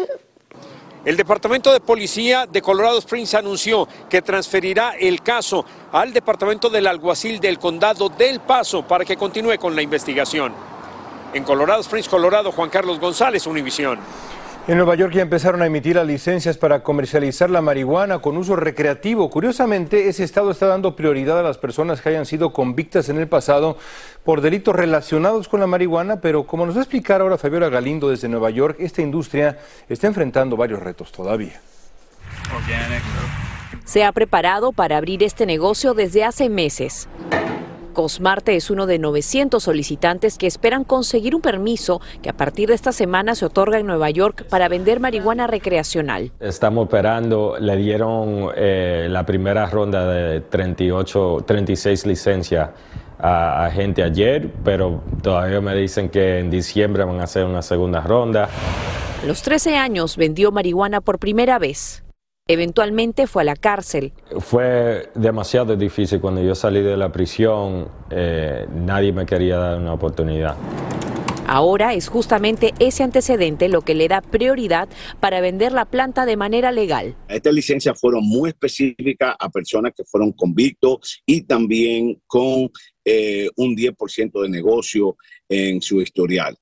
El 1.03 1.17
Departamento 1.17 1.73
de 1.73 1.79
Policía 1.79 2.45
de 2.45 2.61
Colorado 2.61 2.99
Springs 2.99 3.33
anunció 3.33 3.87
que 4.07 4.21
transferirá 4.21 4.91
el 4.91 5.23
caso 5.23 5.65
al 5.91 6.13
Departamento 6.13 6.69
del 6.69 6.85
Alguacil 6.85 7.39
del 7.39 7.57
Condado 7.57 8.07
del 8.09 8.39
Paso 8.39 8.83
para 8.87 9.03
que 9.03 9.17
continúe 9.17 9.57
con 9.57 9.75
la 9.75 9.81
investigación. 9.81 10.53
En 11.33 11.43
Colorado 11.43 11.81
Springs, 11.81 12.07
Colorado, 12.07 12.51
Juan 12.51 12.69
Carlos 12.69 12.99
González, 12.99 13.47
Univisión. 13.47 13.97
En 14.67 14.77
Nueva 14.77 14.93
York 14.93 15.13
ya 15.13 15.23
empezaron 15.23 15.63
a 15.63 15.65
emitir 15.65 15.95
las 15.95 16.05
licencias 16.05 16.55
para 16.55 16.83
comercializar 16.83 17.49
la 17.49 17.61
marihuana 17.61 18.19
con 18.19 18.37
uso 18.37 18.55
recreativo. 18.55 19.27
Curiosamente, 19.31 20.07
ese 20.07 20.23
estado 20.23 20.51
está 20.51 20.67
dando 20.67 20.95
prioridad 20.95 21.39
a 21.39 21.43
las 21.43 21.57
personas 21.57 21.99
que 21.99 22.09
hayan 22.09 22.27
sido 22.27 22.53
convictas 22.53 23.09
en 23.09 23.17
el 23.17 23.27
pasado 23.27 23.77
por 24.23 24.41
delitos 24.41 24.75
relacionados 24.75 25.47
con 25.47 25.61
la 25.61 25.67
marihuana, 25.67 26.21
pero 26.21 26.45
como 26.45 26.67
nos 26.67 26.75
va 26.75 26.81
a 26.81 26.83
explicar 26.83 27.21
ahora 27.21 27.39
Fabiola 27.39 27.69
Galindo 27.69 28.09
desde 28.09 28.29
Nueva 28.29 28.51
York, 28.51 28.77
esta 28.79 29.01
industria 29.01 29.57
está 29.89 30.05
enfrentando 30.05 30.55
varios 30.55 30.79
retos 30.79 31.11
todavía. 31.11 31.59
Se 33.83 34.03
ha 34.03 34.11
preparado 34.11 34.73
para 34.73 34.97
abrir 34.97 35.23
este 35.23 35.47
negocio 35.47 35.95
desde 35.95 36.23
hace 36.23 36.49
meses. 36.49 37.09
Cosmarte 37.91 38.55
es 38.55 38.69
uno 38.69 38.85
de 38.85 38.99
900 38.99 39.61
solicitantes 39.61 40.37
que 40.37 40.47
esperan 40.47 40.83
conseguir 40.83 41.35
un 41.35 41.41
permiso 41.41 42.01
que 42.21 42.29
a 42.29 42.33
partir 42.33 42.69
de 42.69 42.75
esta 42.75 42.91
semana 42.91 43.35
se 43.35 43.45
otorga 43.45 43.79
en 43.79 43.85
Nueva 43.85 44.09
York 44.09 44.45
para 44.49 44.67
vender 44.67 44.99
marihuana 44.99 45.47
recreacional. 45.47 46.31
Estamos 46.39 46.85
operando, 46.85 47.57
le 47.59 47.75
dieron 47.77 48.49
eh, 48.55 49.07
la 49.09 49.25
primera 49.25 49.65
ronda 49.67 50.07
de 50.07 50.41
38, 50.41 51.43
36 51.45 52.05
licencias 52.05 52.69
a, 53.19 53.65
a, 53.65 53.71
gente 53.71 54.03
ayer, 54.03 54.49
pero 54.63 55.03
todavía 55.21 55.61
me 55.61 55.75
dicen 55.75 56.09
que 56.09 56.39
en 56.39 56.49
diciembre 56.49 57.03
van 57.03 57.19
a 57.19 57.23
hacer 57.23 57.45
una 57.45 57.61
segunda 57.61 58.01
ronda. 58.01 58.49
A 59.21 59.25
los 59.27 59.43
13 59.43 59.77
años 59.77 60.17
vendió 60.17 60.51
marihuana 60.51 61.01
por 61.01 61.19
primera 61.19 61.59
vez. 61.59 62.03
Eventualmente 62.47 63.27
fue 63.27 63.43
a 63.43 63.45
la 63.45 63.55
cárcel. 63.55 64.13
Fue 64.39 65.09
demasiado 65.15 65.75
difícil 65.75 66.19
cuando 66.19 66.43
yo 66.43 66.55
salí 66.55 66.81
de 66.81 66.97
la 66.97 67.11
prisión, 67.11 67.87
eh, 68.09 68.65
nadie 68.73 69.13
me 69.13 69.25
quería 69.25 69.57
dar 69.57 69.77
una 69.77 69.93
oportunidad. 69.93 70.57
Ahora 71.47 71.93
es 71.93 72.07
justamente 72.07 72.73
ese 72.79 73.03
antecedente 73.03 73.67
lo 73.67 73.81
que 73.81 73.93
le 73.93 74.07
da 74.07 74.21
prioridad 74.21 74.87
para 75.19 75.41
vender 75.41 75.73
la 75.73 75.85
planta 75.85 76.25
de 76.25 76.37
manera 76.37 76.71
legal. 76.71 77.15
Estas 77.27 77.53
licencias 77.53 77.99
fueron 77.99 78.23
muy 78.23 78.49
específicas 78.49 79.35
a 79.37 79.49
personas 79.49 79.93
que 79.95 80.05
fueron 80.05 80.31
convictos 80.31 81.21
y 81.25 81.41
también 81.41 82.21
con 82.25 82.71
eh, 83.03 83.49
un 83.57 83.75
10% 83.75 84.41
de 84.43 84.49
negocio 84.49 85.17
en 85.49 85.81
su 85.81 86.01
historial. 86.01 86.57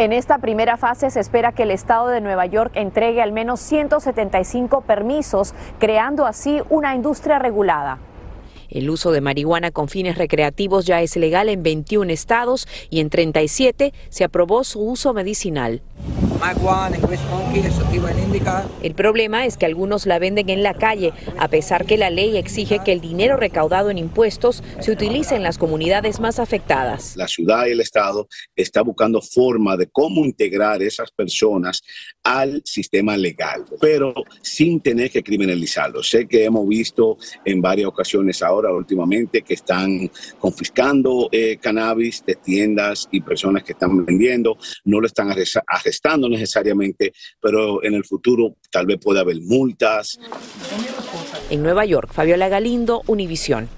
En 0.00 0.14
esta 0.14 0.38
primera 0.38 0.78
fase 0.78 1.10
se 1.10 1.20
espera 1.20 1.52
que 1.52 1.64
el 1.64 1.70
Estado 1.70 2.08
de 2.08 2.22
Nueva 2.22 2.46
York 2.46 2.72
entregue 2.74 3.20
al 3.20 3.32
menos 3.32 3.60
175 3.60 4.80
permisos, 4.80 5.52
creando 5.78 6.24
así 6.24 6.62
una 6.70 6.94
industria 6.94 7.38
regulada. 7.38 7.98
El 8.70 8.88
uso 8.88 9.12
de 9.12 9.20
marihuana 9.20 9.70
con 9.70 9.88
fines 9.88 10.16
recreativos 10.16 10.86
ya 10.86 11.02
es 11.02 11.16
legal 11.16 11.48
en 11.48 11.62
21 11.62 12.10
estados 12.12 12.68
y 12.88 13.00
en 13.00 13.10
37 13.10 13.92
se 14.08 14.24
aprobó 14.24 14.64
su 14.64 14.80
uso 14.80 15.12
medicinal. 15.12 15.82
El 18.82 18.94
problema 18.94 19.44
es 19.44 19.56
que 19.58 19.66
algunos 19.66 20.06
la 20.06 20.18
venden 20.18 20.48
en 20.48 20.62
la 20.62 20.72
calle, 20.72 21.12
a 21.38 21.48
pesar 21.48 21.84
que 21.84 21.98
la 21.98 22.08
ley 22.08 22.38
exige 22.38 22.80
que 22.82 22.92
el 22.92 23.00
dinero 23.02 23.36
recaudado 23.36 23.90
en 23.90 23.98
impuestos 23.98 24.62
se 24.80 24.90
utilice 24.90 25.36
en 25.36 25.42
las 25.42 25.58
comunidades 25.58 26.18
más 26.18 26.38
afectadas. 26.38 27.14
La 27.16 27.28
ciudad 27.28 27.66
y 27.66 27.72
el 27.72 27.80
Estado 27.80 28.26
está 28.56 28.80
buscando 28.82 29.20
forma 29.20 29.76
de 29.76 29.88
cómo 29.88 30.24
integrar 30.24 30.82
esas 30.82 31.10
personas 31.10 31.82
al 32.22 32.62
sistema 32.64 33.16
legal, 33.16 33.64
pero 33.80 34.14
sin 34.40 34.80
tener 34.80 35.10
que 35.10 35.22
criminalizarlo. 35.22 36.02
Sé 36.02 36.26
que 36.26 36.44
hemos 36.44 36.66
visto 36.66 37.18
en 37.44 37.60
varias 37.60 37.88
ocasiones 37.88 38.42
ahora, 38.42 38.59
últimamente, 38.68 39.42
que 39.42 39.54
están 39.54 40.10
confiscando 40.38 41.28
eh, 41.32 41.58
cannabis 41.60 42.24
de 42.26 42.34
tiendas 42.34 43.08
y 43.10 43.20
personas 43.20 43.62
que 43.62 43.72
están 43.72 44.04
vendiendo, 44.04 44.58
no 44.84 45.00
lo 45.00 45.06
están 45.06 45.32
arrestando 45.66 46.28
necesariamente, 46.28 47.12
pero 47.40 47.82
en 47.82 47.94
el 47.94 48.04
futuro 48.04 48.56
tal 48.70 48.86
vez 48.86 48.98
pueda 48.98 49.20
haber 49.20 49.40
multas. 49.40 50.18
En 51.48 51.62
Nueva 51.62 51.84
York, 51.84 52.12
Fabiola 52.12 52.48
Galindo, 52.48 53.02
Univisión. 53.06 53.68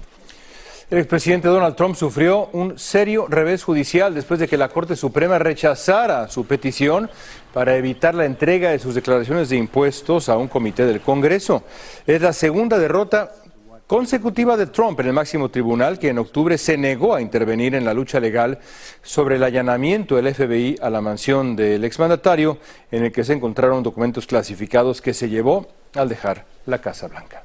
El 0.93 0.99
expresidente 0.99 1.47
Donald 1.47 1.75
Trump 1.75 1.95
sufrió 1.95 2.49
un 2.53 2.77
serio 2.77 3.25
revés 3.27 3.63
judicial 3.63 4.13
después 4.13 4.39
de 4.39 4.47
que 4.47 4.57
la 4.57 4.69
Corte 4.69 4.95
Suprema 4.95 5.39
rechazara 5.39 6.27
su 6.27 6.45
petición 6.45 7.09
para 7.51 7.77
evitar 7.77 8.13
la 8.13 8.25
entrega 8.25 8.69
de 8.69 8.77
sus 8.77 8.93
declaraciones 8.93 9.49
de 9.49 9.57
impuestos 9.57 10.29
a 10.29 10.37
un 10.37 10.47
comité 10.47 10.85
del 10.85 11.01
Congreso. 11.01 11.63
Es 12.05 12.21
la 12.21 12.31
segunda 12.31 12.77
derrota 12.77 13.31
consecutiva 13.87 14.57
de 14.57 14.67
Trump 14.67 14.99
en 14.99 15.07
el 15.07 15.13
máximo 15.13 15.49
tribunal, 15.49 15.99
que 15.99 16.09
en 16.09 16.19
octubre 16.19 16.57
se 16.57 16.77
negó 16.77 17.15
a 17.15 17.21
intervenir 17.21 17.75
en 17.75 17.85
la 17.85 17.93
lucha 17.93 18.19
legal 18.19 18.59
sobre 19.01 19.35
el 19.35 19.43
allanamiento 19.43 20.15
del 20.15 20.33
FBI 20.33 20.77
a 20.81 20.89
la 20.89 21.01
mansión 21.01 21.55
del 21.55 21.83
exmandatario, 21.83 22.57
en 22.91 23.05
el 23.05 23.11
que 23.11 23.23
se 23.23 23.33
encontraron 23.33 23.83
documentos 23.83 24.27
clasificados 24.27 25.01
que 25.01 25.13
se 25.13 25.29
llevó 25.29 25.67
al 25.95 26.09
dejar 26.09 26.45
la 26.65 26.79
Casa 26.79 27.07
Blanca. 27.07 27.43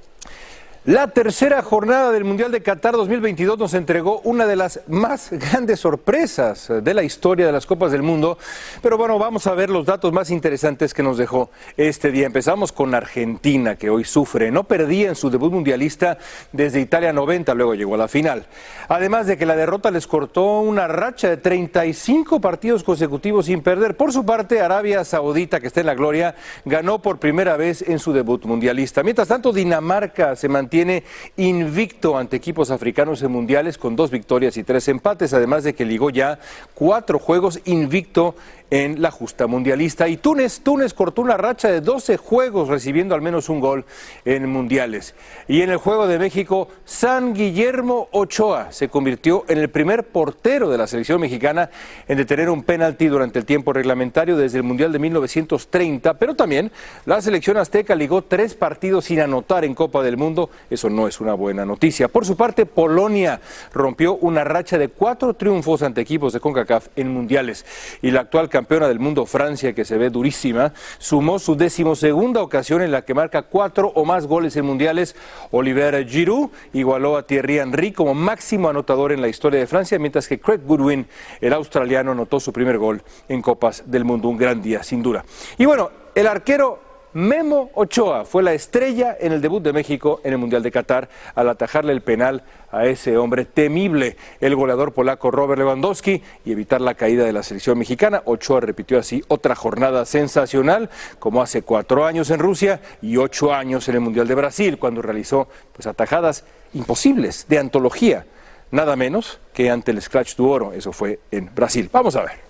La 0.89 1.09
tercera 1.09 1.61
jornada 1.61 2.11
del 2.13 2.25
Mundial 2.25 2.51
de 2.51 2.63
Qatar 2.63 2.95
2022 2.95 3.59
nos 3.59 3.75
entregó 3.75 4.23
una 4.25 4.47
de 4.47 4.57
las 4.57 4.81
más 4.87 5.29
grandes 5.33 5.81
sorpresas 5.81 6.73
de 6.83 6.95
la 6.95 7.03
historia 7.03 7.45
de 7.45 7.53
las 7.53 7.67
Copas 7.67 7.93
del 7.93 8.03
Mundo. 8.03 8.39
Pero 8.81 8.97
bueno, 8.97 9.19
vamos 9.19 9.47
a 9.47 9.53
ver 9.53 9.69
los 9.69 9.85
datos 9.85 10.15
más 10.15 10.31
interesantes 10.31 10.95
que 10.95 11.03
nos 11.03 11.19
dejó 11.19 11.51
este 11.77 12.11
día. 12.11 12.25
Empezamos 12.25 12.73
con 12.73 12.95
Argentina, 12.95 13.77
que 13.77 13.91
hoy 13.91 14.05
sufre. 14.05 14.51
No 14.51 14.65
perdía 14.65 15.11
en 15.11 15.15
su 15.15 15.29
debut 15.29 15.53
mundialista 15.53 16.17
desde 16.53 16.81
Italia 16.81 17.13
90, 17.13 17.53
luego 17.53 17.75
llegó 17.75 17.95
a 17.95 17.99
la 17.99 18.09
final. 18.09 18.47
Además 18.89 19.27
de 19.27 19.37
que 19.37 19.45
la 19.45 19.57
derrota 19.57 19.91
les 19.91 20.07
cortó 20.07 20.61
una 20.61 20.89
racha 20.89 21.29
de 21.29 21.37
35 21.37 22.41
partidos 22.41 22.83
consecutivos 22.83 23.45
sin 23.45 23.61
perder. 23.61 23.95
Por 23.95 24.11
su 24.11 24.25
parte, 24.25 24.63
Arabia 24.63 25.05
Saudita, 25.05 25.61
que 25.61 25.67
está 25.67 25.81
en 25.81 25.87
la 25.87 25.95
gloria, 25.95 26.35
ganó 26.65 27.03
por 27.03 27.19
primera 27.19 27.59
vez 27.59 27.83
en 27.87 27.99
su 27.99 28.15
debut 28.15 28.47
mundialista. 28.47 29.03
Mientras 29.03 29.29
tanto, 29.29 29.53
Dinamarca 29.53 30.35
se 30.35 30.49
mantiene 30.49 30.78
tiene 30.79 31.03
invicto 31.37 32.17
ante 32.17 32.37
equipos 32.37 32.71
africanos 32.71 33.21
en 33.25 33.33
mundiales 33.33 33.79
con 33.79 33.97
dos 33.97 34.13
victorias 34.13 34.57
y 34.57 34.63
tres 34.63 34.87
empates, 34.87 35.35
además 35.35 35.65
de 35.65 35.75
que 35.75 35.85
ligó 35.85 36.09
ya 36.09 36.39
cuatro 36.73 37.19
juegos 37.19 37.59
invicto 37.65 38.37
en 38.71 39.01
la 39.01 39.11
justa 39.11 39.47
mundialista. 39.47 40.09
Y 40.09 40.17
Túnez, 40.17 40.61
Túnez 40.61 40.95
cortó 40.95 41.23
una 41.23 41.37
racha 41.37 41.69
de 41.69 41.81
12 41.81 42.17
juegos 42.17 42.69
recibiendo 42.69 43.15
al 43.15 43.23
menos 43.23 43.49
un 43.49 43.61
gol 43.61 43.85
en 44.25 44.49
mundiales. 44.49 45.15
Y 45.47 45.63
en 45.63 45.71
el 45.71 45.79
juego 45.79 46.07
de 46.07 46.19
México, 46.19 46.69
San 46.85 47.35
Guillermo 47.35 48.09
Ochoa 48.13 48.73
se 48.73 48.89
convirtió 48.89 49.45
en 49.49 49.59
el 49.59 49.71
primer 49.71 50.05
portero 50.05 50.69
de 50.69 50.79
la 50.79 50.87
selección 50.87 51.21
mexicana 51.21 51.71
en 52.07 52.19
detener 52.19 52.51
un 52.51 52.63
penalti 52.63 53.07
durante 53.07 53.39
el 53.39 53.45
tiempo 53.45 53.73
reglamentario 53.73 54.37
desde 54.37 54.59
el 54.59 54.65
Mundial 54.65 54.93
de 54.93 54.99
1930, 54.99 56.15
pero 56.15 56.35
también 56.35 56.71
la 57.07 57.21
selección 57.23 57.57
azteca 57.57 57.95
ligó 57.95 58.23
tres 58.23 58.55
partidos 58.55 59.07
sin 59.07 59.21
anotar 59.21 59.65
en 59.65 59.75
Copa 59.75 60.03
del 60.03 60.17
Mundo. 60.17 60.51
Eso 60.71 60.91
no 60.91 61.09
es 61.09 61.21
una 61.21 61.35
buena 61.35 61.65
noticia. 61.65 62.09
Por 62.09 62.27
su 62.27 62.37
parte, 62.37 62.67
Polonia 62.67 63.41
rompió 63.73 64.17
una 64.17 64.45
racha 64.45 64.79
de 64.79 64.89
cuatro 64.89 65.35
triunfos 65.35 65.83
ante 65.83 66.01
equipos 66.01 66.33
de 66.33 66.41
CONCACAF 66.41 66.89
en 66.97 67.13
mundiales. 67.13 67.65
Y 68.03 68.11
la 68.11 68.21
actual 68.21 68.49
campeona 68.59 68.89
del 68.89 68.99
mundo 68.99 69.25
Francia, 69.25 69.73
que 69.73 69.85
se 69.85 69.97
ve 69.99 70.11
durísima, 70.11 70.73
sumó 70.99 71.39
su 71.39 71.55
decimosegunda 71.55 72.43
ocasión 72.43 72.83
en 72.83 72.91
la 72.91 73.03
que 73.03 73.15
marca 73.15 73.43
cuatro 73.43 73.93
o 73.95 74.05
más 74.05 74.27
goles 74.27 74.57
en 74.57 74.65
mundiales. 74.65 75.15
Oliver 75.53 76.05
Giroud 76.09 76.51
igualó 76.73 77.17
a 77.17 77.23
Thierry 77.23 77.61
Henry 77.61 77.93
como 77.93 78.15
máximo 78.15 78.69
anotador 78.69 79.13
en 79.13 79.21
la 79.21 79.29
historia 79.29 79.61
de 79.61 79.69
Francia, 79.69 79.97
mientras 80.01 80.27
que 80.27 80.41
Craig 80.41 80.59
Goodwin, 80.67 81.07
el 81.41 81.53
australiano, 81.53 82.11
anotó 82.11 82.41
su 82.41 82.53
primer 82.53 82.79
gol 82.79 83.01
en 83.29 83.43
Copas 83.43 83.85
del 83.87 84.05
Mundo. 84.05 84.29
Un 84.29 84.37
gran 84.37 84.61
día, 84.61 84.83
sin 84.83 85.05
duda. 85.05 85.25
Y 85.57 85.65
bueno, 85.65 85.93
el 86.17 86.27
arquero 86.27 86.88
Memo 87.15 87.71
Ochoa 87.75 88.27
fue 88.27 88.43
la 88.43 88.53
estrella 88.53 89.17
en 89.19 89.33
el 89.33 89.41
debut 89.41 89.63
de 89.63 89.73
México 89.73 90.21
en 90.25 90.33
el 90.33 90.39
Mundial 90.39 90.63
de 90.63 90.71
Qatar 90.71 91.09
al 91.35 91.49
atajarle 91.49 91.93
el 91.93 92.03
penal 92.03 92.43
a 92.71 92.85
ese 92.85 93.17
hombre 93.17 93.47
temible, 93.47 94.19
el 94.41 94.55
goleador 94.55 94.93
polaco 94.93 95.31
Robert 95.31 95.59
Lewandowski, 95.59 96.23
y 96.45 96.53
evitar 96.53 96.83
la 96.83 96.95
caída 96.95 97.25
de 97.25 97.33
la 97.33 97.43
selección 97.43 97.79
mexicana. 97.79 98.23
Ochoa 98.27 98.61
repitió 98.61 98.99
así 98.99 99.25
otra 99.29 99.55
jornada 99.55 100.05
sensacional, 100.05 100.91
como 101.19 101.41
hace 101.41 101.63
cuatro 101.63 102.05
años 102.05 102.29
en 102.31 102.41
Rusia 102.41 102.81
y 103.01 103.17
ocho 103.17 103.55
años 103.55 103.89
en 103.89 103.95
el 103.95 104.01
Mundial 104.03 104.29
de 104.29 104.35
Brasil, 104.35 104.79
cuando 104.79 105.01
realizó 105.01 105.49
pues, 105.73 105.87
atajadas 105.87 106.45
imposibles 106.75 107.47
de 107.49 107.59
antología, 107.59 108.27
nada 108.71 108.97
menos 108.97 109.41
que 109.55 109.71
ante 109.71 109.93
el 109.93 110.03
Scratch 110.03 110.37
du 110.37 110.51
Oro. 110.51 110.75
Eso 110.75 110.93
fue 110.93 111.21
en 111.31 111.51
Brasil. 111.55 111.89
Vamos 111.91 112.17
a 112.17 112.23
ver. 112.25 112.48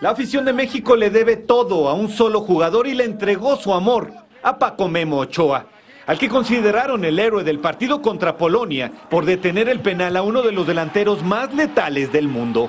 La 0.00 0.10
afición 0.10 0.44
de 0.44 0.52
México 0.52 0.96
le 0.96 1.10
debe 1.10 1.36
todo 1.36 1.88
a 1.88 1.94
un 1.94 2.08
solo 2.08 2.40
jugador 2.40 2.88
y 2.88 2.94
le 2.94 3.04
entregó 3.04 3.56
su 3.56 3.72
amor 3.72 4.12
a 4.42 4.58
Paco 4.58 4.88
Memo 4.88 5.18
Ochoa, 5.18 5.66
al 6.06 6.18
que 6.18 6.28
consideraron 6.28 7.04
el 7.04 7.18
héroe 7.20 7.44
del 7.44 7.60
partido 7.60 8.02
contra 8.02 8.36
Polonia 8.36 8.90
por 9.08 9.24
detener 9.24 9.68
el 9.68 9.80
penal 9.80 10.16
a 10.16 10.22
uno 10.22 10.42
de 10.42 10.50
los 10.50 10.66
delanteros 10.66 11.22
más 11.22 11.54
letales 11.54 12.10
del 12.10 12.26
mundo. 12.26 12.68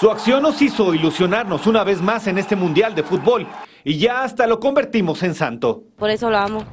Su 0.00 0.10
acción 0.10 0.42
nos 0.42 0.62
hizo 0.62 0.94
ilusionarnos 0.94 1.66
una 1.66 1.84
vez 1.84 2.00
más 2.00 2.26
en 2.26 2.38
este 2.38 2.56
Mundial 2.56 2.94
de 2.94 3.02
Fútbol 3.02 3.46
y 3.84 3.98
ya 3.98 4.22
hasta 4.22 4.46
lo 4.46 4.60
convertimos 4.60 5.22
en 5.24 5.34
santo. 5.34 5.82
Por 5.98 6.08
eso 6.08 6.30
lo 6.30 6.38
amo 6.38 6.64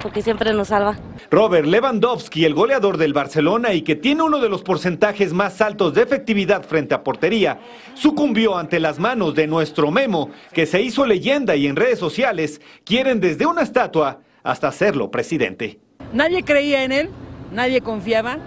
porque 0.00 0.22
siempre 0.22 0.52
nos 0.52 0.68
salva. 0.68 0.96
Robert 1.30 1.66
Lewandowski, 1.66 2.44
el 2.44 2.54
goleador 2.54 2.96
del 2.96 3.12
Barcelona 3.12 3.72
y 3.72 3.82
que 3.82 3.96
tiene 3.96 4.22
uno 4.22 4.38
de 4.38 4.48
los 4.48 4.62
porcentajes 4.62 5.32
más 5.32 5.60
altos 5.60 5.94
de 5.94 6.02
efectividad 6.02 6.62
frente 6.62 6.94
a 6.94 7.04
portería, 7.04 7.60
sucumbió 7.94 8.56
ante 8.56 8.80
las 8.80 8.98
manos 8.98 9.34
de 9.34 9.46
nuestro 9.46 9.90
Memo, 9.90 10.30
que 10.52 10.66
se 10.66 10.80
hizo 10.80 11.06
leyenda 11.06 11.56
y 11.56 11.66
en 11.66 11.76
redes 11.76 11.98
sociales 11.98 12.60
quieren 12.84 13.20
desde 13.20 13.46
una 13.46 13.62
estatua 13.62 14.20
hasta 14.42 14.68
hacerlo 14.68 15.10
presidente. 15.10 15.78
Nadie 16.12 16.42
creía 16.42 16.84
en 16.84 16.92
él, 16.92 17.10
nadie 17.52 17.80
confiaba 17.80 18.38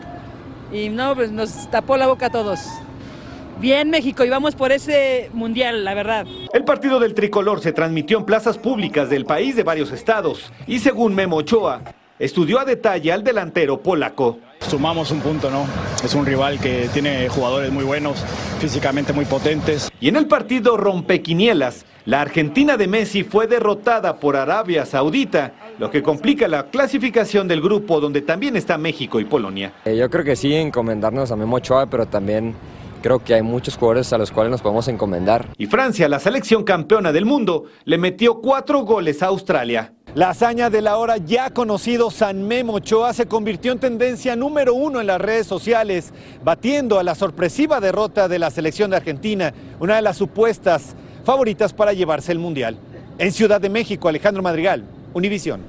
y 0.72 0.90
no, 0.90 1.16
pues 1.16 1.32
nos 1.32 1.70
tapó 1.70 1.98
la 1.98 2.08
boca 2.08 2.28
a 2.28 2.32
todos. 2.32 2.62
Bien 3.62 3.92
México 3.92 4.26
y 4.26 4.30
vamos 4.30 4.56
por 4.56 4.72
ese 4.72 5.30
mundial, 5.34 5.86
la 5.86 5.94
verdad. 5.94 6.26
El 6.52 6.64
partido 6.64 7.00
del 7.00 7.14
tricolor 7.14 7.62
se 7.62 7.72
transmitió 7.72 8.18
en 8.18 8.26
plazas 8.26 8.58
públicas 8.58 9.08
del 9.08 9.24
país 9.24 9.56
de 9.56 9.62
varios 9.62 9.92
estados 9.92 10.52
y 10.66 10.80
según 10.80 11.14
Memo 11.14 11.36
Ochoa, 11.36 11.84
estudió 12.18 12.60
a 12.60 12.66
detalle 12.66 13.12
al 13.12 13.24
delantero 13.24 13.80
polaco. 13.80 14.40
Sumamos 14.68 15.12
un 15.12 15.20
punto, 15.20 15.52
¿no? 15.52 15.68
Es 16.04 16.16
un 16.16 16.26
rival 16.26 16.60
que 16.60 16.90
tiene 16.92 17.30
jugadores 17.30 17.72
muy 17.72 17.84
buenos, 17.84 18.26
físicamente 18.60 19.14
muy 19.14 19.26
potentes. 19.26 19.92
Y 20.00 20.08
en 20.08 20.16
el 20.16 20.26
partido 20.26 20.76
rompequinielas, 20.76 21.86
la 22.06 22.22
Argentina 22.22 22.78
de 22.78 22.88
Messi 22.88 23.24
fue 23.24 23.46
derrotada 23.46 24.16
por 24.16 24.38
Arabia 24.38 24.88
Saudita, 24.88 25.54
lo 25.78 25.92
que 25.92 26.02
complica 26.02 26.48
la 26.48 26.66
clasificación 26.72 27.48
del 27.48 27.62
grupo 27.62 28.00
donde 28.00 28.22
también 28.22 28.56
está 28.56 28.80
México 28.80 29.20
y 29.20 29.26
Polonia. 29.26 29.74
Eh, 29.86 29.96
yo 29.96 30.10
creo 30.10 30.26
que 30.26 30.36
sí, 30.36 30.52
encomendarnos 30.56 31.32
a 31.32 31.36
Memo 31.36 31.58
Ochoa, 31.58 31.86
pero 31.86 32.08
también 32.08 32.56
creo 33.02 33.24
que 33.24 33.34
hay 33.34 33.42
muchos 33.42 33.76
jugadores 33.78 34.12
a 34.14 34.18
los 34.18 34.32
cuales 34.32 34.52
nos 34.52 34.62
podemos 34.62 34.88
encomendar. 34.88 35.48
Y 35.58 35.66
Francia, 35.66 36.08
la 36.08 36.20
selección 36.20 36.64
campeona 36.64 37.12
del 37.12 37.26
mundo, 37.26 37.66
le 37.86 37.98
metió 37.98 38.42
cuatro 38.42 38.82
goles 38.82 39.22
a 39.24 39.28
Australia. 39.28 39.94
La 40.14 40.30
hazaña 40.30 40.70
del 40.70 40.88
ahora 40.88 41.18
ya 41.18 41.52
conocido 41.52 42.12
San 42.12 42.46
Memo 42.46 42.74
Ochoa 42.74 43.14
se 43.14 43.28
convirtió 43.28 43.72
en 43.72 43.80
tendencia 43.80 44.36
número 44.36 44.74
uno 44.74 45.00
en 45.00 45.08
las 45.08 45.22
redes 45.22 45.48
sociales, 45.48 46.14
batiendo 46.44 47.00
a 47.00 47.04
la 47.04 47.16
sorpresiva 47.16 47.80
derrota 47.80 48.28
de 48.28 48.40
la 48.40 48.50
selección 48.50 48.92
de 48.92 48.98
Argentina, 48.98 49.54
una 49.80 49.96
de 49.96 50.02
las 50.02 50.18
supuestas 50.18 50.96
favoritas 51.24 51.74
para 51.74 51.94
llevarse 51.94 52.32
el 52.32 52.40
Mundial. 52.40 52.78
En 53.18 53.32
Ciudad 53.32 53.62
de 53.62 53.70
México, 53.70 54.10
Alejandro 54.10 54.44
Madrigal, 54.44 54.84
Univisión. 55.14 55.62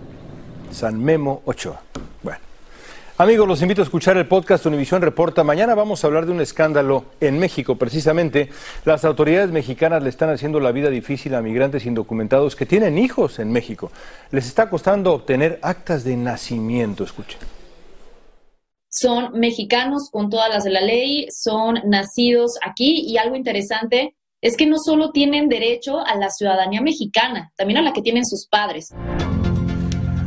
San 0.70 1.02
Memo 1.02 1.42
Ochoa. 1.44 1.82
Amigos, 3.18 3.46
los 3.46 3.60
invito 3.60 3.82
a 3.82 3.84
escuchar 3.84 4.16
el 4.16 4.26
podcast 4.26 4.64
Univisión 4.64 5.02
Reporta. 5.02 5.44
Mañana 5.44 5.74
vamos 5.74 6.02
a 6.02 6.06
hablar 6.06 6.24
de 6.24 6.32
un 6.32 6.40
escándalo 6.40 7.04
en 7.20 7.38
México, 7.38 7.76
precisamente. 7.76 8.48
Las 8.86 9.04
autoridades 9.04 9.50
mexicanas 9.50 10.02
le 10.02 10.08
están 10.08 10.30
haciendo 10.30 10.60
la 10.60 10.72
vida 10.72 10.88
difícil 10.88 11.34
a 11.34 11.42
migrantes 11.42 11.84
indocumentados 11.84 12.56
que 12.56 12.64
tienen 12.64 12.96
hijos 12.96 13.38
en 13.38 13.52
México. 13.52 13.92
Les 14.30 14.46
está 14.46 14.70
costando 14.70 15.12
obtener 15.12 15.58
actas 15.60 16.04
de 16.04 16.16
nacimiento. 16.16 17.04
Escuchen. 17.04 17.38
Son 18.88 19.38
mexicanos 19.38 20.08
con 20.10 20.30
todas 20.30 20.48
las 20.48 20.64
de 20.64 20.70
la 20.70 20.80
ley, 20.80 21.26
son 21.30 21.80
nacidos 21.84 22.58
aquí 22.66 23.04
y 23.06 23.18
algo 23.18 23.36
interesante 23.36 24.16
es 24.40 24.56
que 24.56 24.66
no 24.66 24.78
solo 24.78 25.12
tienen 25.12 25.50
derecho 25.50 26.00
a 26.00 26.16
la 26.16 26.30
ciudadanía 26.30 26.80
mexicana, 26.80 27.52
también 27.56 27.78
a 27.78 27.82
la 27.82 27.92
que 27.92 28.02
tienen 28.02 28.24
sus 28.24 28.46
padres. 28.48 28.92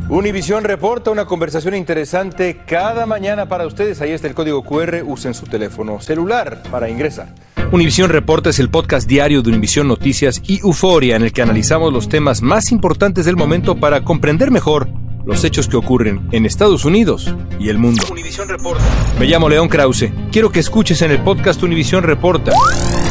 Univisión 0.09 0.63
reporta 0.63 1.09
una 1.09 1.25
conversación 1.25 1.73
interesante 1.73 2.61
cada 2.67 3.07
mañana 3.07 3.47
para 3.47 3.65
ustedes. 3.65 4.01
Ahí 4.01 4.11
está 4.11 4.27
el 4.27 4.35
código 4.35 4.63
QR. 4.63 5.01
Usen 5.03 5.33
su 5.33 5.47
teléfono 5.47 5.99
celular 5.99 6.61
para 6.69 6.89
ingresar. 6.89 7.33
Univisión 7.71 8.11
Reporta 8.11 8.51
es 8.51 8.59
el 8.59 8.69
podcast 8.69 9.07
diario 9.07 9.41
de 9.41 9.49
Univisión 9.49 9.87
Noticias 9.87 10.39
y 10.45 10.59
Euforia 10.59 11.15
en 11.15 11.23
el 11.23 11.33
que 11.33 11.41
analizamos 11.41 11.91
los 11.91 12.07
temas 12.07 12.43
más 12.43 12.71
importantes 12.71 13.25
del 13.25 13.35
momento 13.35 13.77
para 13.77 14.03
comprender 14.03 14.51
mejor 14.51 14.87
los 15.25 15.43
hechos 15.43 15.67
que 15.67 15.75
ocurren 15.75 16.27
en 16.31 16.45
Estados 16.45 16.85
Unidos 16.85 17.33
y 17.59 17.69
el 17.69 17.79
mundo. 17.79 18.03
Univisión 18.11 18.47
Reporta. 18.47 18.83
Me 19.19 19.25
llamo 19.25 19.49
León 19.49 19.67
Krause. 19.67 20.11
Quiero 20.31 20.51
que 20.51 20.59
escuches 20.59 21.01
en 21.01 21.09
el 21.09 21.23
podcast 21.23 21.63
Univisión 21.63 22.03
Reporta. 22.03 22.51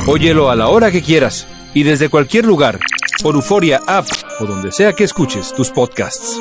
Óyelo 0.07 0.49
a 0.49 0.55
la 0.55 0.69
hora 0.69 0.93
que 0.93 1.03
quieras 1.03 1.49
y 1.75 1.83
desde 1.83 2.09
cualquier 2.09 2.45
lugar 2.45 2.79
por 3.21 3.35
Euforia 3.35 3.81
App 3.89 4.07
o 4.39 4.47
donde 4.47 4.71
sea 4.71 4.93
que 4.93 5.03
escuches 5.03 5.53
tus 5.53 5.71
podcasts. 5.71 6.41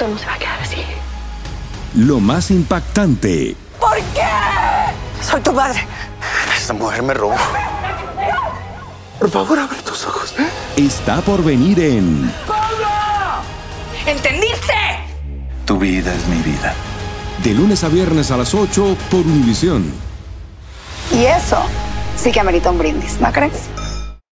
Esto 0.00 0.12
no 0.14 0.18
se 0.18 0.24
va 0.24 0.32
a 0.32 0.38
quedar 0.38 0.58
así. 0.62 0.82
lo 1.94 2.20
más 2.20 2.50
impactante, 2.50 3.54
¿Por 3.78 3.98
qué? 4.14 4.26
Soy 5.22 5.42
tu 5.42 5.54
padre. 5.54 5.86
Esta 6.56 6.72
mujer 6.72 7.02
me 7.02 7.12
robó. 7.12 7.34
Por 9.18 9.30
favor, 9.30 9.58
abre 9.58 9.76
tus 9.82 10.06
ojos. 10.06 10.32
está 10.74 11.20
por 11.20 11.44
venir 11.44 11.80
en 11.80 12.32
¿Entendiste? 14.06 14.72
Tu 15.66 15.76
vida 15.76 16.14
es 16.14 16.26
mi 16.28 16.38
vida. 16.50 16.72
De 17.44 17.52
lunes 17.52 17.84
a 17.84 17.88
viernes 17.88 18.30
a 18.30 18.38
las 18.38 18.54
8 18.54 18.96
por 19.10 19.20
Univisión. 19.20 19.92
Y 21.12 21.26
eso 21.26 21.62
sí 22.16 22.32
que 22.32 22.40
amerita 22.40 22.70
un 22.70 22.78
brindis, 22.78 23.20
¿no 23.20 23.30
crees? 23.30 23.68